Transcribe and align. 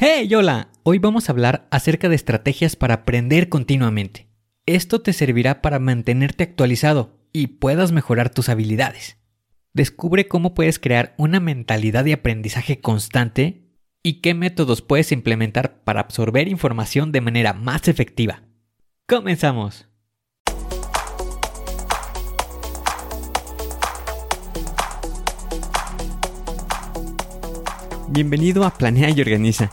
Hey, 0.00 0.32
hola. 0.32 0.68
Hoy 0.84 1.00
vamos 1.00 1.28
a 1.28 1.32
hablar 1.32 1.66
acerca 1.72 2.08
de 2.08 2.14
estrategias 2.14 2.76
para 2.76 2.94
aprender 2.94 3.48
continuamente. 3.48 4.28
Esto 4.64 5.00
te 5.00 5.12
servirá 5.12 5.60
para 5.60 5.80
mantenerte 5.80 6.44
actualizado 6.44 7.18
y 7.32 7.48
puedas 7.48 7.90
mejorar 7.90 8.30
tus 8.30 8.48
habilidades. 8.48 9.18
Descubre 9.72 10.28
cómo 10.28 10.54
puedes 10.54 10.78
crear 10.78 11.16
una 11.18 11.40
mentalidad 11.40 12.04
de 12.04 12.12
aprendizaje 12.12 12.80
constante 12.80 13.72
y 14.04 14.20
qué 14.20 14.34
métodos 14.34 14.82
puedes 14.82 15.10
implementar 15.10 15.82
para 15.82 16.02
absorber 16.02 16.46
información 16.46 17.10
de 17.10 17.20
manera 17.20 17.52
más 17.52 17.88
efectiva. 17.88 18.44
¡Comenzamos! 19.08 19.88
Bienvenido 28.10 28.64
a 28.64 28.72
Planea 28.72 29.10
y 29.10 29.20
Organiza 29.20 29.72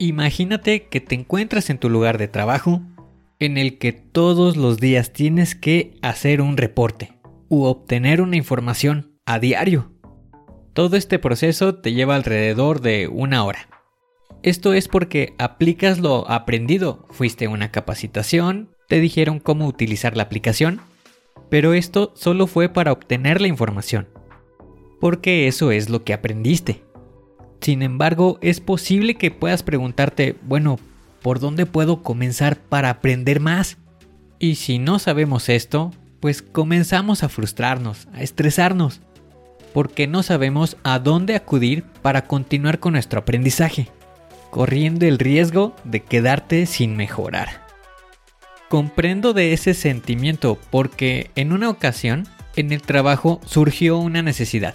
Imagínate 0.00 0.86
que 0.86 1.00
te 1.00 1.16
encuentras 1.16 1.70
en 1.70 1.78
tu 1.78 1.90
lugar 1.90 2.18
de 2.18 2.28
trabajo 2.28 2.82
en 3.40 3.58
el 3.58 3.78
que 3.78 3.92
todos 3.92 4.56
los 4.56 4.78
días 4.78 5.12
tienes 5.12 5.56
que 5.56 5.96
hacer 6.02 6.40
un 6.40 6.56
reporte 6.56 7.18
u 7.48 7.64
obtener 7.64 8.20
una 8.20 8.36
información 8.36 9.18
a 9.26 9.40
diario. 9.40 9.92
Todo 10.72 10.96
este 10.96 11.18
proceso 11.18 11.74
te 11.74 11.94
lleva 11.94 12.14
alrededor 12.14 12.80
de 12.80 13.08
una 13.08 13.44
hora. 13.44 13.68
Esto 14.44 14.72
es 14.72 14.86
porque 14.86 15.34
aplicas 15.38 15.98
lo 15.98 16.30
aprendido. 16.30 17.06
Fuiste 17.10 17.46
a 17.46 17.50
una 17.50 17.72
capacitación, 17.72 18.70
te 18.86 19.00
dijeron 19.00 19.40
cómo 19.40 19.66
utilizar 19.66 20.16
la 20.16 20.22
aplicación, 20.22 20.80
pero 21.50 21.72
esto 21.72 22.12
solo 22.14 22.46
fue 22.46 22.68
para 22.68 22.92
obtener 22.92 23.40
la 23.40 23.48
información. 23.48 24.08
Porque 25.00 25.48
eso 25.48 25.72
es 25.72 25.88
lo 25.88 26.04
que 26.04 26.12
aprendiste. 26.12 26.84
Sin 27.60 27.82
embargo, 27.82 28.38
es 28.40 28.60
posible 28.60 29.16
que 29.16 29.30
puedas 29.30 29.62
preguntarte, 29.62 30.36
bueno, 30.42 30.78
¿por 31.22 31.40
dónde 31.40 31.66
puedo 31.66 32.02
comenzar 32.02 32.58
para 32.58 32.90
aprender 32.90 33.40
más? 33.40 33.78
Y 34.38 34.54
si 34.54 34.78
no 34.78 34.98
sabemos 34.98 35.48
esto, 35.48 35.92
pues 36.20 36.42
comenzamos 36.42 37.22
a 37.22 37.28
frustrarnos, 37.28 38.08
a 38.12 38.22
estresarnos, 38.22 39.00
porque 39.74 40.06
no 40.06 40.22
sabemos 40.22 40.76
a 40.84 40.98
dónde 40.98 41.34
acudir 41.34 41.84
para 42.02 42.26
continuar 42.26 42.78
con 42.78 42.92
nuestro 42.92 43.20
aprendizaje, 43.20 43.88
corriendo 44.50 45.06
el 45.06 45.18
riesgo 45.18 45.74
de 45.84 46.00
quedarte 46.00 46.66
sin 46.66 46.96
mejorar. 46.96 47.66
Comprendo 48.68 49.32
de 49.32 49.52
ese 49.52 49.74
sentimiento 49.74 50.58
porque 50.70 51.30
en 51.34 51.52
una 51.52 51.70
ocasión 51.70 52.28
en 52.54 52.72
el 52.72 52.82
trabajo 52.82 53.40
surgió 53.44 53.98
una 53.98 54.22
necesidad 54.22 54.74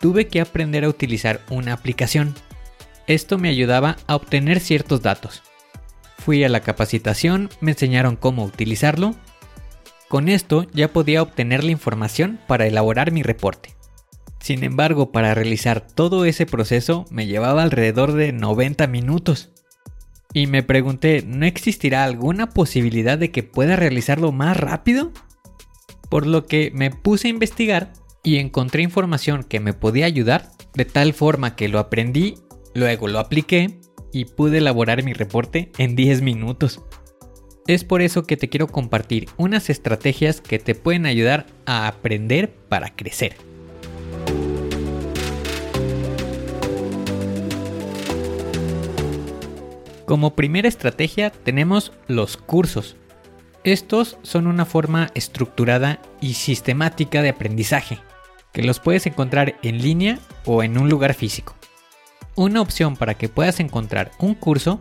tuve 0.00 0.28
que 0.28 0.40
aprender 0.40 0.84
a 0.84 0.88
utilizar 0.88 1.40
una 1.50 1.72
aplicación. 1.72 2.34
Esto 3.06 3.38
me 3.38 3.48
ayudaba 3.48 3.96
a 4.06 4.16
obtener 4.16 4.60
ciertos 4.60 5.02
datos. 5.02 5.42
Fui 6.18 6.42
a 6.42 6.48
la 6.48 6.60
capacitación, 6.60 7.50
me 7.60 7.72
enseñaron 7.72 8.16
cómo 8.16 8.44
utilizarlo. 8.44 9.14
Con 10.08 10.28
esto 10.28 10.66
ya 10.72 10.92
podía 10.92 11.22
obtener 11.22 11.64
la 11.64 11.70
información 11.70 12.40
para 12.46 12.66
elaborar 12.66 13.12
mi 13.12 13.22
reporte. 13.22 13.76
Sin 14.40 14.62
embargo, 14.64 15.10
para 15.10 15.34
realizar 15.34 15.80
todo 15.80 16.24
ese 16.24 16.46
proceso 16.46 17.04
me 17.10 17.26
llevaba 17.26 17.62
alrededor 17.62 18.12
de 18.12 18.32
90 18.32 18.86
minutos. 18.86 19.50
Y 20.32 20.46
me 20.46 20.62
pregunté, 20.62 21.24
¿no 21.26 21.46
existirá 21.46 22.04
alguna 22.04 22.50
posibilidad 22.50 23.18
de 23.18 23.30
que 23.30 23.42
pueda 23.42 23.74
realizarlo 23.74 24.32
más 24.32 24.56
rápido? 24.56 25.12
Por 26.08 26.26
lo 26.26 26.46
que 26.46 26.70
me 26.74 26.90
puse 26.90 27.28
a 27.28 27.30
investigar 27.30 27.92
y 28.26 28.38
encontré 28.38 28.82
información 28.82 29.44
que 29.44 29.60
me 29.60 29.72
podía 29.72 30.04
ayudar 30.04 30.50
de 30.74 30.84
tal 30.84 31.14
forma 31.14 31.54
que 31.54 31.68
lo 31.68 31.78
aprendí, 31.78 32.34
luego 32.74 33.06
lo 33.06 33.20
apliqué 33.20 33.78
y 34.12 34.24
pude 34.24 34.58
elaborar 34.58 35.04
mi 35.04 35.12
reporte 35.12 35.70
en 35.78 35.94
10 35.94 36.22
minutos. 36.22 36.82
Es 37.68 37.84
por 37.84 38.02
eso 38.02 38.24
que 38.24 38.36
te 38.36 38.48
quiero 38.48 38.66
compartir 38.66 39.28
unas 39.36 39.70
estrategias 39.70 40.40
que 40.40 40.58
te 40.58 40.74
pueden 40.74 41.06
ayudar 41.06 41.46
a 41.66 41.86
aprender 41.86 42.52
para 42.68 42.96
crecer. 42.96 43.36
Como 50.04 50.34
primera 50.34 50.66
estrategia 50.66 51.30
tenemos 51.30 51.92
los 52.08 52.36
cursos. 52.36 52.96
Estos 53.62 54.18
son 54.22 54.48
una 54.48 54.64
forma 54.64 55.10
estructurada 55.14 56.00
y 56.20 56.34
sistemática 56.34 57.22
de 57.22 57.28
aprendizaje 57.28 58.00
que 58.56 58.62
los 58.62 58.80
puedes 58.80 59.06
encontrar 59.06 59.56
en 59.62 59.82
línea 59.82 60.18
o 60.46 60.62
en 60.62 60.78
un 60.78 60.88
lugar 60.88 61.12
físico. 61.12 61.54
Una 62.36 62.62
opción 62.62 62.96
para 62.96 63.12
que 63.12 63.28
puedas 63.28 63.60
encontrar 63.60 64.12
un 64.18 64.34
curso 64.34 64.80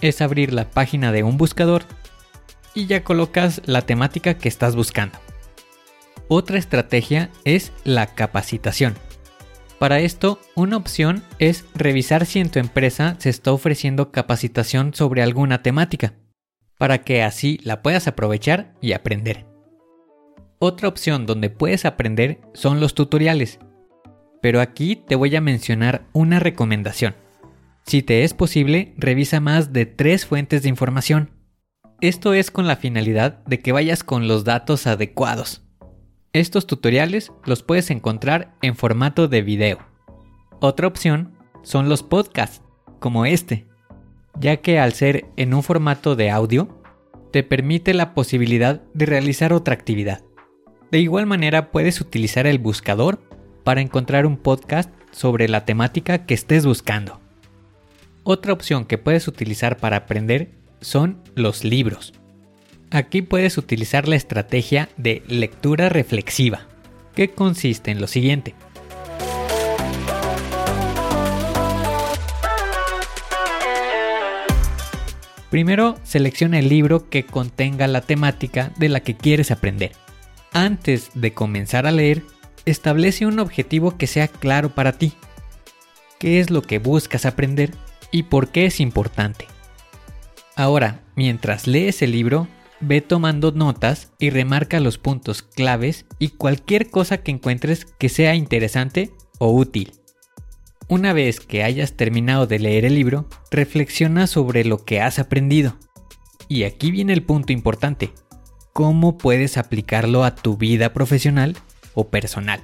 es 0.00 0.20
abrir 0.20 0.52
la 0.54 0.70
página 0.70 1.10
de 1.10 1.24
un 1.24 1.36
buscador 1.36 1.82
y 2.72 2.86
ya 2.86 3.02
colocas 3.02 3.62
la 3.64 3.82
temática 3.82 4.34
que 4.34 4.48
estás 4.48 4.76
buscando. 4.76 5.18
Otra 6.28 6.56
estrategia 6.56 7.30
es 7.44 7.72
la 7.82 8.06
capacitación. 8.06 8.94
Para 9.80 9.98
esto, 9.98 10.38
una 10.54 10.76
opción 10.76 11.24
es 11.40 11.64
revisar 11.74 12.26
si 12.26 12.38
en 12.38 12.48
tu 12.48 12.60
empresa 12.60 13.16
se 13.18 13.30
está 13.30 13.50
ofreciendo 13.50 14.12
capacitación 14.12 14.94
sobre 14.94 15.22
alguna 15.22 15.64
temática, 15.64 16.14
para 16.78 16.98
que 16.98 17.24
así 17.24 17.58
la 17.64 17.82
puedas 17.82 18.06
aprovechar 18.06 18.72
y 18.80 18.92
aprender. 18.92 19.49
Otra 20.62 20.88
opción 20.88 21.24
donde 21.24 21.48
puedes 21.48 21.86
aprender 21.86 22.38
son 22.52 22.80
los 22.80 22.94
tutoriales. 22.94 23.60
Pero 24.42 24.60
aquí 24.60 24.94
te 24.94 25.16
voy 25.16 25.34
a 25.34 25.40
mencionar 25.40 26.04
una 26.12 26.38
recomendación. 26.38 27.14
Si 27.86 28.02
te 28.02 28.24
es 28.24 28.34
posible, 28.34 28.92
revisa 28.98 29.40
más 29.40 29.72
de 29.72 29.86
tres 29.86 30.26
fuentes 30.26 30.62
de 30.62 30.68
información. 30.68 31.30
Esto 32.02 32.34
es 32.34 32.50
con 32.50 32.66
la 32.66 32.76
finalidad 32.76 33.42
de 33.46 33.60
que 33.60 33.72
vayas 33.72 34.04
con 34.04 34.28
los 34.28 34.44
datos 34.44 34.86
adecuados. 34.86 35.62
Estos 36.34 36.66
tutoriales 36.66 37.32
los 37.46 37.62
puedes 37.62 37.90
encontrar 37.90 38.54
en 38.60 38.76
formato 38.76 39.28
de 39.28 39.40
video. 39.40 39.78
Otra 40.60 40.88
opción 40.88 41.38
son 41.62 41.88
los 41.88 42.02
podcasts, 42.02 42.60
como 42.98 43.24
este, 43.24 43.66
ya 44.38 44.58
que 44.58 44.78
al 44.78 44.92
ser 44.92 45.24
en 45.38 45.54
un 45.54 45.62
formato 45.62 46.16
de 46.16 46.28
audio, 46.28 46.82
te 47.32 47.44
permite 47.44 47.94
la 47.94 48.12
posibilidad 48.12 48.82
de 48.92 49.06
realizar 49.06 49.54
otra 49.54 49.72
actividad. 49.72 50.22
De 50.90 50.98
igual 50.98 51.26
manera 51.26 51.70
puedes 51.70 52.00
utilizar 52.00 52.48
el 52.48 52.58
buscador 52.58 53.20
para 53.62 53.80
encontrar 53.80 54.26
un 54.26 54.36
podcast 54.36 54.90
sobre 55.12 55.48
la 55.48 55.64
temática 55.64 56.26
que 56.26 56.34
estés 56.34 56.66
buscando. 56.66 57.20
Otra 58.24 58.52
opción 58.52 58.84
que 58.84 58.98
puedes 58.98 59.28
utilizar 59.28 59.76
para 59.76 59.98
aprender 59.98 60.50
son 60.80 61.22
los 61.36 61.62
libros. 61.62 62.12
Aquí 62.90 63.22
puedes 63.22 63.56
utilizar 63.56 64.08
la 64.08 64.16
estrategia 64.16 64.88
de 64.96 65.22
lectura 65.28 65.88
reflexiva, 65.88 66.66
que 67.14 67.30
consiste 67.30 67.92
en 67.92 68.00
lo 68.00 68.08
siguiente. 68.08 68.56
Primero, 75.50 75.98
selecciona 76.02 76.58
el 76.58 76.68
libro 76.68 77.08
que 77.08 77.24
contenga 77.26 77.86
la 77.86 78.00
temática 78.00 78.72
de 78.76 78.88
la 78.88 79.00
que 79.00 79.16
quieres 79.16 79.52
aprender. 79.52 79.92
Antes 80.52 81.10
de 81.14 81.32
comenzar 81.32 81.86
a 81.86 81.92
leer, 81.92 82.24
establece 82.64 83.24
un 83.26 83.38
objetivo 83.38 83.96
que 83.96 84.06
sea 84.06 84.26
claro 84.26 84.74
para 84.74 84.92
ti. 84.92 85.12
¿Qué 86.18 86.40
es 86.40 86.50
lo 86.50 86.62
que 86.62 86.78
buscas 86.78 87.24
aprender 87.24 87.72
y 88.10 88.24
por 88.24 88.48
qué 88.48 88.66
es 88.66 88.80
importante? 88.80 89.46
Ahora, 90.56 91.02
mientras 91.14 91.66
lees 91.66 92.02
el 92.02 92.12
libro, 92.12 92.48
ve 92.80 93.00
tomando 93.00 93.52
notas 93.52 94.12
y 94.18 94.30
remarca 94.30 94.80
los 94.80 94.98
puntos 94.98 95.42
claves 95.42 96.04
y 96.18 96.30
cualquier 96.30 96.90
cosa 96.90 97.18
que 97.18 97.30
encuentres 97.30 97.84
que 97.84 98.08
sea 98.08 98.34
interesante 98.34 99.12
o 99.38 99.52
útil. 99.52 99.92
Una 100.88 101.12
vez 101.12 101.38
que 101.38 101.62
hayas 101.62 101.92
terminado 101.92 102.48
de 102.48 102.58
leer 102.58 102.84
el 102.84 102.96
libro, 102.96 103.28
reflexiona 103.52 104.26
sobre 104.26 104.64
lo 104.64 104.84
que 104.84 105.00
has 105.00 105.20
aprendido. 105.20 105.76
Y 106.48 106.64
aquí 106.64 106.90
viene 106.90 107.12
el 107.12 107.22
punto 107.22 107.52
importante. 107.52 108.10
¿Cómo 108.80 109.18
puedes 109.18 109.58
aplicarlo 109.58 110.24
a 110.24 110.34
tu 110.34 110.56
vida 110.56 110.94
profesional 110.94 111.54
o 111.92 112.08
personal? 112.08 112.62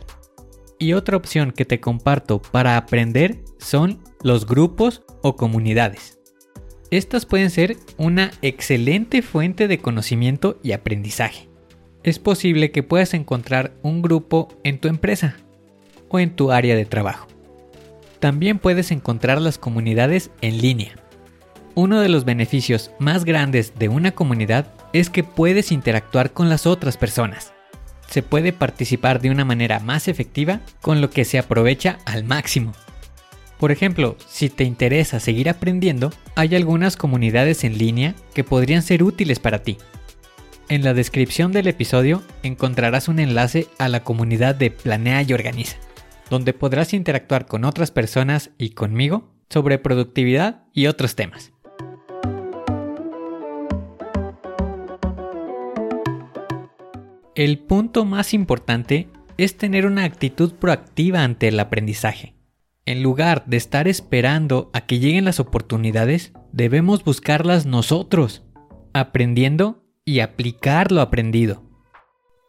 Y 0.78 0.94
otra 0.94 1.18
opción 1.18 1.52
que 1.52 1.66
te 1.66 1.78
comparto 1.78 2.40
para 2.40 2.78
aprender 2.78 3.44
son 3.58 4.02
los 4.22 4.46
grupos 4.46 5.02
o 5.20 5.36
comunidades. 5.36 6.18
Estas 6.90 7.26
pueden 7.26 7.50
ser 7.50 7.76
una 7.98 8.30
excelente 8.40 9.20
fuente 9.20 9.68
de 9.68 9.76
conocimiento 9.76 10.58
y 10.62 10.72
aprendizaje. 10.72 11.50
Es 12.02 12.18
posible 12.18 12.70
que 12.70 12.82
puedas 12.82 13.12
encontrar 13.12 13.74
un 13.82 14.00
grupo 14.00 14.48
en 14.64 14.78
tu 14.78 14.88
empresa 14.88 15.36
o 16.08 16.18
en 16.18 16.34
tu 16.34 16.50
área 16.50 16.76
de 16.76 16.86
trabajo. 16.86 17.26
También 18.20 18.58
puedes 18.58 18.90
encontrar 18.90 19.38
las 19.38 19.58
comunidades 19.58 20.30
en 20.40 20.62
línea. 20.62 20.96
Uno 21.78 22.00
de 22.00 22.08
los 22.08 22.24
beneficios 22.24 22.90
más 22.98 23.26
grandes 23.26 23.74
de 23.78 23.90
una 23.90 24.12
comunidad 24.12 24.72
es 24.94 25.10
que 25.10 25.22
puedes 25.22 25.70
interactuar 25.70 26.32
con 26.32 26.48
las 26.48 26.66
otras 26.66 26.96
personas. 26.96 27.52
Se 28.08 28.22
puede 28.22 28.52
participar 28.54 29.20
de 29.20 29.30
una 29.30 29.44
manera 29.44 29.78
más 29.78 30.08
efectiva 30.08 30.62
con 30.80 31.00
lo 31.00 31.10
que 31.10 31.26
se 31.26 31.38
aprovecha 31.38 31.98
al 32.06 32.24
máximo. 32.24 32.72
Por 33.58 33.72
ejemplo, 33.72 34.16
si 34.26 34.48
te 34.48 34.64
interesa 34.64 35.20
seguir 35.20 35.50
aprendiendo, 35.50 36.12
hay 36.34 36.56
algunas 36.56 36.96
comunidades 36.96 37.62
en 37.62 37.76
línea 37.76 38.14
que 38.32 38.42
podrían 38.42 38.82
ser 38.82 39.02
útiles 39.02 39.38
para 39.38 39.62
ti. 39.62 39.76
En 40.68 40.82
la 40.82 40.94
descripción 40.94 41.52
del 41.52 41.68
episodio 41.68 42.22
encontrarás 42.42 43.06
un 43.06 43.18
enlace 43.18 43.68
a 43.78 43.88
la 43.88 44.02
comunidad 44.02 44.54
de 44.54 44.70
Planea 44.70 45.22
y 45.22 45.34
Organiza 45.34 45.76
donde 46.30 46.52
podrás 46.52 46.92
interactuar 46.92 47.46
con 47.46 47.64
otras 47.64 47.90
personas 47.90 48.50
y 48.58 48.70
conmigo 48.70 49.30
sobre 49.48 49.78
productividad 49.78 50.64
y 50.72 50.86
otros 50.86 51.14
temas. 51.14 51.52
El 57.36 57.58
punto 57.58 58.06
más 58.06 58.32
importante 58.32 59.10
es 59.36 59.58
tener 59.58 59.84
una 59.84 60.04
actitud 60.04 60.54
proactiva 60.54 61.22
ante 61.22 61.48
el 61.48 61.60
aprendizaje. 61.60 62.34
En 62.86 63.02
lugar 63.02 63.44
de 63.44 63.58
estar 63.58 63.88
esperando 63.88 64.70
a 64.72 64.86
que 64.86 65.00
lleguen 65.00 65.26
las 65.26 65.38
oportunidades, 65.38 66.32
debemos 66.52 67.04
buscarlas 67.04 67.66
nosotros, 67.66 68.42
aprendiendo 68.94 69.84
y 70.06 70.20
aplicar 70.20 70.90
lo 70.90 71.02
aprendido. 71.02 71.62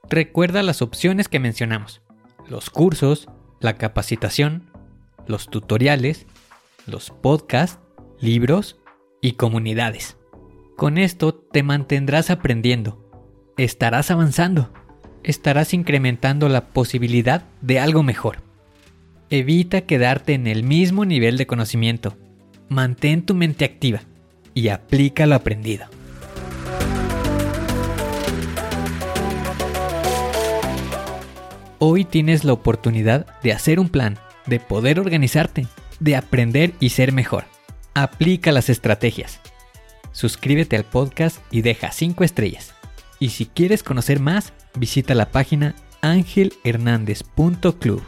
Recuerda 0.10 0.64
las 0.64 0.82
opciones 0.82 1.28
que 1.28 1.42
mencionamos, 1.42 2.02
los 2.48 2.70
cursos, 2.70 3.28
la 3.60 3.76
capacitación, 3.76 4.72
los 5.26 5.48
tutoriales, 5.50 6.28
los 6.86 7.10
podcasts, 7.10 7.82
libros 8.22 8.80
y 9.22 9.34
comunidades. 9.34 10.18
Con 10.78 10.98
esto 10.98 11.36
te 11.36 11.62
mantendrás 11.62 12.30
aprendiendo, 12.30 13.07
estarás 13.58 14.12
avanzando, 14.12 14.70
estarás 15.24 15.74
incrementando 15.74 16.48
la 16.48 16.68
posibilidad 16.68 17.44
de 17.62 17.80
algo 17.80 18.04
mejor. 18.04 18.44
Evita 19.30 19.82
quedarte 19.82 20.34
en 20.34 20.48
el 20.48 20.64
mismo 20.64 21.06
nivel 21.06 21.38
de 21.38 21.48
conocimiento. 21.48 22.16
Mantén 22.70 23.24
tu 23.26 23.34
mente 23.34 23.66
activa 23.66 24.02
y 24.54 24.70
aplica 24.70 25.26
lo 25.26 25.36
aprendido. 25.36 25.88
Hoy 31.80 32.06
tienes 32.06 32.44
la 32.44 32.54
oportunidad 32.54 33.28
de 33.42 33.54
hacer 33.54 33.80
un 33.80 33.90
plan, 33.90 34.18
de 34.46 34.60
poder 34.60 35.00
organizarte, 35.00 35.68
de 36.00 36.16
aprender 36.16 36.74
y 36.80 36.90
ser 36.90 37.12
mejor. 37.12 37.46
Aplica 37.94 38.52
las 38.52 38.70
estrategias. 38.70 39.40
Suscríbete 40.12 40.76
al 40.76 40.86
podcast 40.86 41.38
y 41.52 41.62
deja 41.62 41.92
5 41.92 42.24
estrellas. 42.24 42.77
Y 43.20 43.30
si 43.30 43.48
quieres 43.48 43.82
conocer 43.84 44.20
más, 44.20 44.54
visita 44.78 45.16
la 45.16 45.32
página 45.32 45.74
angelhernandez.club. 46.02 48.04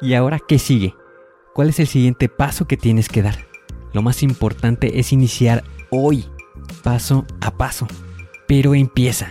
¿Y 0.00 0.14
ahora 0.14 0.38
qué 0.38 0.58
sigue? 0.58 0.94
¿Cuál 1.54 1.70
es 1.70 1.80
el 1.80 1.86
siguiente 1.86 2.28
paso 2.28 2.66
que 2.66 2.76
tienes 2.76 3.08
que 3.08 3.22
dar? 3.22 3.46
Lo 3.94 4.02
más 4.02 4.22
importante 4.22 4.98
es 4.98 5.12
iniciar 5.12 5.64
hoy, 5.90 6.26
paso 6.82 7.24
a 7.40 7.56
paso. 7.56 7.86
Pero 8.46 8.74
empieza 8.74 9.30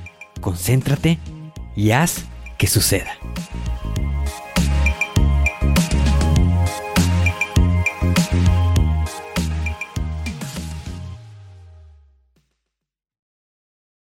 concéntrate 0.41 1.19
y 1.75 1.91
haz 1.91 2.25
que 2.57 2.67
suceda. 2.67 3.11